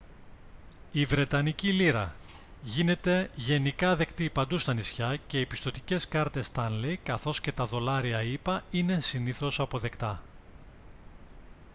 η 0.91 1.05
βρετανική 1.05 1.71
λίρα 1.73 2.15
γίνεται 2.61 3.29
γενικά 3.35 3.95
δεκτή 3.95 4.29
παντού 4.29 4.57
στα 4.57 4.73
νησιά 4.73 5.15
και 5.27 5.39
οι 5.39 5.45
πιστωτικές 5.45 6.07
κάρτες 6.07 6.51
stanley 6.55 6.95
καθώς 7.03 7.41
και 7.41 7.51
τα 7.51 7.65
δολάρια 7.65 8.21
ηπα 8.23 8.63
είναι 8.71 8.99
συνήθως 8.99 9.59
αποδεκτά 9.59 10.21